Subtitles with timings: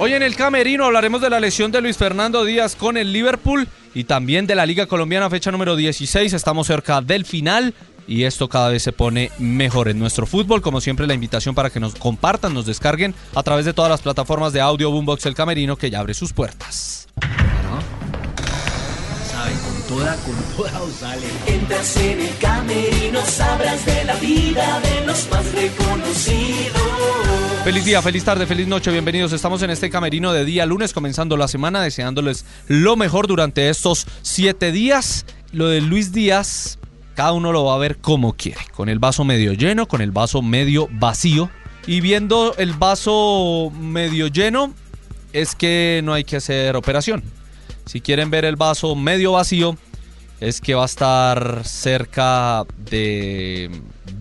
[0.00, 3.66] Hoy en el Camerino hablaremos de la lesión de Luis Fernando Díaz con el Liverpool
[3.94, 6.32] y también de la Liga Colombiana fecha número 16.
[6.32, 7.74] Estamos cerca del final
[8.06, 10.62] y esto cada vez se pone mejor en nuestro fútbol.
[10.62, 14.00] Como siempre, la invitación para que nos compartan, nos descarguen a través de todas las
[14.00, 16.97] plataformas de audio Boombox El Camerino que ya abre sus puertas.
[19.88, 21.26] Toda, con toda sale.
[21.46, 26.82] Entras en el camerino, sabrás de la vida de los más reconocidos.
[27.64, 29.32] Feliz día, feliz tarde, feliz noche, bienvenidos.
[29.32, 34.06] Estamos en este camerino de día lunes, comenzando la semana, deseándoles lo mejor durante estos
[34.22, 35.24] siete días.
[35.52, 36.78] Lo de Luis Díaz,
[37.14, 40.10] cada uno lo va a ver como quiere, con el vaso medio lleno, con el
[40.10, 41.50] vaso medio vacío.
[41.86, 44.74] Y viendo el vaso medio lleno,
[45.32, 47.22] es que no hay que hacer operación.
[47.88, 49.74] Si quieren ver el vaso medio vacío,
[50.40, 53.70] es que va a estar cerca de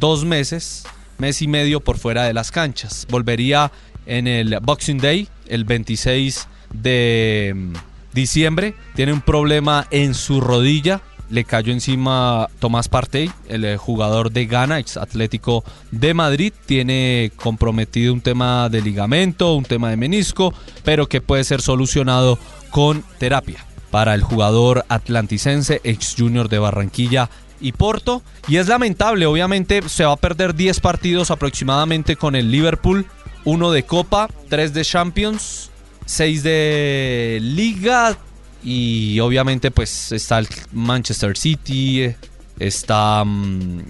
[0.00, 0.82] dos meses,
[1.18, 3.06] mes y medio por fuera de las canchas.
[3.08, 3.70] Volvería
[4.04, 7.72] en el Boxing Day, el 26 de mm,
[8.12, 8.74] diciembre.
[8.96, 11.00] Tiene un problema en su rodilla.
[11.32, 16.52] Le cayó encima Tomás Partey, el eh, jugador de Ghana, ex Atlético de Madrid.
[16.66, 20.52] Tiene comprometido un tema de ligamento, un tema de menisco,
[20.84, 22.38] pero que puede ser solucionado
[22.68, 27.30] con terapia para el jugador atlanticense, ex junior de Barranquilla
[27.62, 28.22] y Porto.
[28.46, 33.06] Y es lamentable, obviamente se va a perder 10 partidos aproximadamente con el Liverpool,
[33.46, 35.70] uno de Copa, 3 de Champions,
[36.04, 38.18] 6 de Liga
[38.62, 42.14] y obviamente pues está el Manchester City,
[42.58, 43.80] está mm,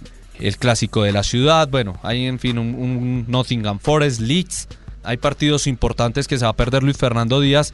[0.40, 4.68] el clásico de la ciudad, bueno, hay en fin un, un Nottingham Forest, Leeds,
[5.04, 7.72] hay partidos importantes que se va a perder Luis Fernando Díaz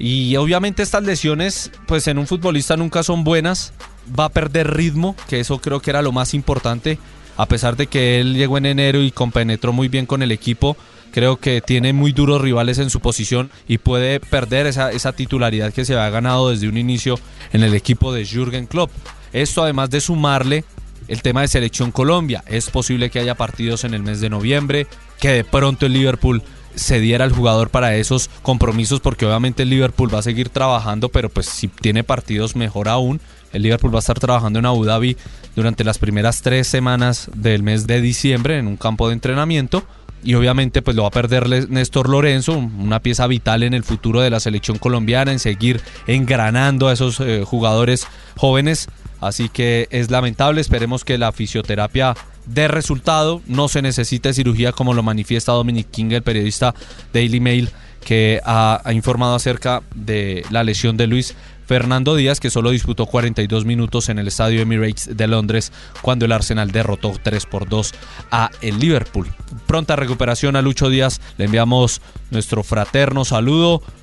[0.00, 3.74] y obviamente estas lesiones, pues en un futbolista nunca son buenas.
[4.18, 6.98] Va a perder ritmo, que eso creo que era lo más importante.
[7.36, 10.78] A pesar de que él llegó en enero y compenetró muy bien con el equipo,
[11.10, 15.72] creo que tiene muy duros rivales en su posición y puede perder esa, esa titularidad
[15.72, 17.18] que se había ganado desde un inicio
[17.52, 18.90] en el equipo de Jürgen Klopp.
[19.32, 20.64] Esto además de sumarle
[21.08, 22.44] el tema de selección Colombia.
[22.46, 24.86] Es posible que haya partidos en el mes de noviembre,
[25.18, 26.42] que de pronto el Liverpool
[26.74, 31.08] se diera al jugador para esos compromisos porque obviamente el Liverpool va a seguir trabajando,
[31.08, 33.20] pero pues si tiene partidos mejor aún.
[33.52, 35.16] El Liverpool va a estar trabajando en Abu Dhabi
[35.56, 39.82] durante las primeras tres semanas del mes de diciembre en un campo de entrenamiento.
[40.22, 44.20] Y obviamente pues lo va a perder Néstor Lorenzo, una pieza vital en el futuro
[44.20, 48.88] de la selección colombiana, en seguir engranando a esos eh, jugadores jóvenes.
[49.20, 52.14] Así que es lamentable, esperemos que la fisioterapia
[52.46, 56.74] dé resultado, no se necesita cirugía como lo manifiesta Dominic King, el periodista
[57.12, 57.70] Daily Mail,
[58.04, 61.34] que ha, informado acerca de la lesión de Luis
[61.66, 65.72] Fernando Díaz, que solo disputó 42 minutos en el estadio Emirates de Londres
[66.02, 67.94] cuando el Arsenal derrotó 3 por 2
[68.32, 69.28] a el Liverpool.
[69.66, 72.00] Pronta recuperación a Lucho Díaz, le enviamos
[72.30, 73.82] nuestro fraterno saludo,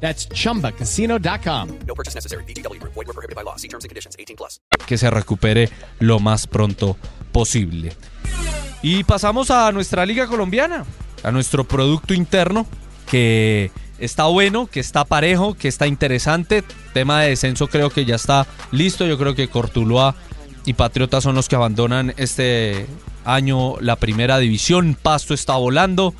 [0.00, 1.68] That's chumbacasino.com.
[1.86, 2.44] No purchase necessary.
[2.44, 2.80] BGW.
[2.82, 3.56] Void were prohibited by law.
[3.56, 4.16] See terms and conditions.
[4.18, 4.60] 18 plus.
[4.88, 5.68] que se recupere
[6.00, 6.96] lo más pronto
[7.30, 7.92] posible.
[8.82, 10.84] Y pasamos a nuestra liga colombiana,
[11.22, 12.66] a nuestro producto interno
[13.10, 16.64] que está bueno, que está parejo, que está interesante.
[16.94, 19.06] Tema de descenso creo que ya está listo.
[19.06, 20.14] Yo creo que Cortuluá
[20.64, 22.86] y Patriota son los que abandonan este
[23.24, 24.96] año la primera división.
[25.00, 26.14] Pasto está volando,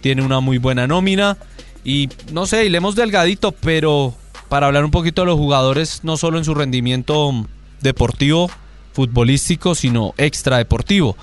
[0.00, 1.38] tiene una muy buena nómina.
[1.84, 4.14] Y no sé, hilemos delgadito, pero
[4.48, 7.32] para hablar un poquito de los jugadores, no solo en su rendimiento
[7.80, 8.50] deportivo,
[8.92, 11.16] futbolístico, sino extradeportivo.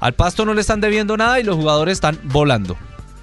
[0.00, 2.76] Al Pasto no le están debiendo nada y los jugadores están volando.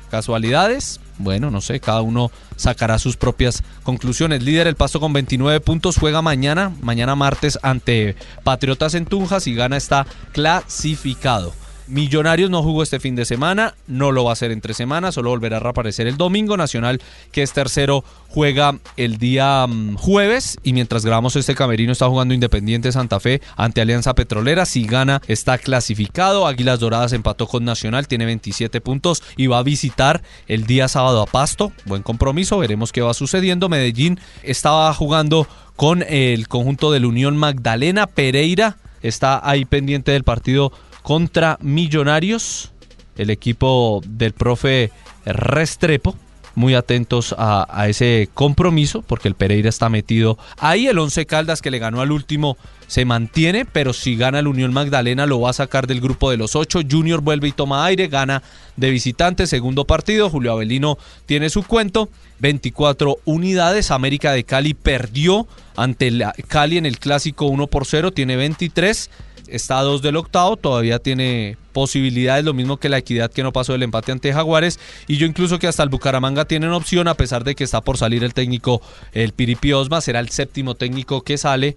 [0.10, 1.00] ¿Casualidades?
[1.18, 4.42] Bueno, no sé, cada uno sacará sus propias conclusiones.
[4.42, 9.54] Líder el Pasto con 29 puntos, juega mañana, mañana martes ante Patriotas en Tunjas y
[9.54, 11.54] gana está clasificado.
[11.90, 15.32] Millonarios no jugó este fin de semana, no lo va a hacer entre semanas, solo
[15.32, 16.56] volverá a reaparecer el domingo.
[16.56, 17.02] Nacional,
[17.32, 20.58] que es tercero, juega el día mm, jueves.
[20.64, 24.66] Y mientras grabamos este camerino, está jugando Independiente Santa Fe ante Alianza Petrolera.
[24.66, 26.46] Si gana, está clasificado.
[26.46, 31.24] Águilas Doradas empató con Nacional, tiene 27 puntos y va a visitar el día sábado
[31.24, 31.72] a Pasto.
[31.86, 33.68] Buen compromiso, veremos qué va sucediendo.
[33.68, 38.06] Medellín estaba jugando con el conjunto de la Unión Magdalena.
[38.06, 40.72] Pereira está ahí pendiente del partido
[41.02, 42.72] contra Millonarios,
[43.18, 44.92] el equipo del profe
[45.26, 46.16] Restrepo.
[46.56, 50.88] Muy atentos a, ese compromiso porque el Pereira está metido ahí.
[50.88, 52.58] El Once Caldas que le ganó al último
[52.88, 56.38] se mantiene, pero si gana el Unión Magdalena lo va a sacar del grupo de
[56.38, 56.82] los ocho.
[56.90, 58.42] Junior vuelve y toma aire, gana
[58.76, 60.30] de visitante, segundo partido.
[60.30, 62.10] Julio Avelino tiene su cuento.
[62.40, 63.92] 24 unidades.
[63.92, 69.10] América de Cali perdió ante la Cali en el clásico 1 por 0, tiene 23
[69.52, 73.54] está a dos del octavo, todavía tiene posibilidades, lo mismo que la equidad que no
[73.54, 77.14] pasó del empate ante Jaguares, y yo incluso que hasta el Bucaramanga tienen opción, a
[77.16, 78.82] pesar de que está por salir el técnico,
[79.14, 81.76] el Piripi Osma, será el séptimo técnico que sale.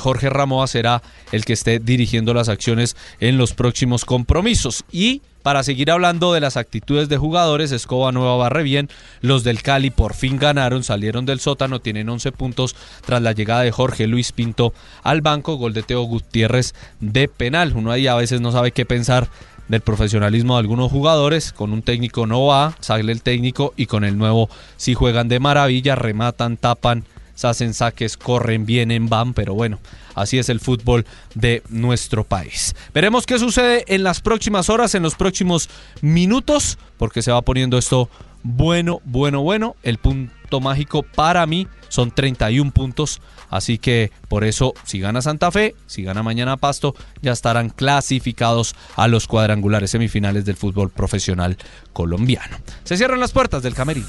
[0.00, 1.02] Jorge Ramoa será
[1.32, 4.84] el que esté dirigiendo las acciones en los próximos compromisos.
[4.92, 8.90] Y para seguir hablando de las actitudes de jugadores, Escoba Nueva barre bien.
[9.22, 13.62] Los del Cali por fin ganaron, salieron del sótano, tienen 11 puntos tras la llegada
[13.62, 15.56] de Jorge Luis Pinto al banco.
[15.56, 17.72] Gol de Teo Gutiérrez de penal.
[17.74, 19.30] Uno ahí a veces no sabe qué pensar
[19.68, 21.54] del profesionalismo de algunos jugadores.
[21.54, 25.40] Con un técnico no va, sale el técnico y con el nuevo sí juegan de
[25.40, 27.04] maravilla, rematan, tapan
[27.38, 29.78] se hacen saques, corren, vienen, van, pero bueno,
[30.16, 31.06] así es el fútbol
[31.36, 32.74] de nuestro país.
[32.92, 35.70] Veremos qué sucede en las próximas horas, en los próximos
[36.00, 38.10] minutos, porque se va poniendo esto
[38.42, 39.76] bueno, bueno, bueno.
[39.84, 43.20] El punto mágico para mí son 31 puntos.
[43.50, 48.74] Así que por eso, si gana Santa Fe, si gana mañana Pasto, ya estarán clasificados
[48.96, 51.56] a los cuadrangulares semifinales del fútbol profesional
[51.92, 52.56] colombiano.
[52.82, 54.08] Se cierran las puertas del camerino.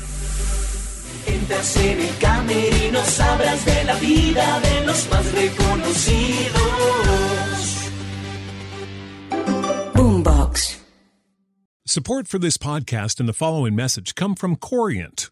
[1.50, 6.62] Entras en el camerino, sabrás de la vida de los más reconocidos.
[9.96, 10.78] Boombox.
[11.88, 15.32] Support for this podcast and the following message come from Corient.